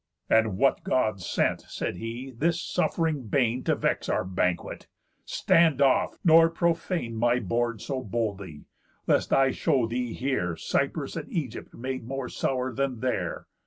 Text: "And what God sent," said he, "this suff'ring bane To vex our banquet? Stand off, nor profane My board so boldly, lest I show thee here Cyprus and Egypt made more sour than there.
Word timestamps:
"And 0.31 0.57
what 0.57 0.83
God 0.83 1.21
sent," 1.21 1.61
said 1.61 1.97
he, 1.97 2.31
"this 2.35 2.59
suff'ring 2.59 3.27
bane 3.29 3.63
To 3.65 3.75
vex 3.75 4.09
our 4.09 4.25
banquet? 4.25 4.87
Stand 5.25 5.79
off, 5.79 6.17
nor 6.23 6.49
profane 6.49 7.15
My 7.15 7.39
board 7.39 7.81
so 7.81 8.01
boldly, 8.01 8.65
lest 9.05 9.31
I 9.31 9.51
show 9.51 9.85
thee 9.85 10.13
here 10.13 10.55
Cyprus 10.55 11.15
and 11.15 11.29
Egypt 11.31 11.75
made 11.75 12.03
more 12.07 12.29
sour 12.29 12.73
than 12.73 13.01
there. 13.01 13.45